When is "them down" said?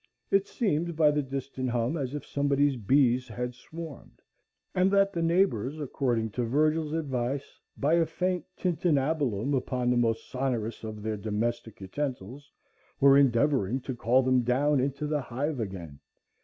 14.23-14.79